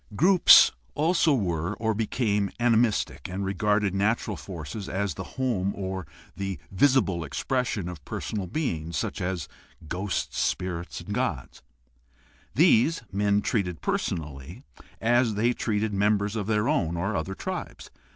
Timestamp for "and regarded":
3.29-3.93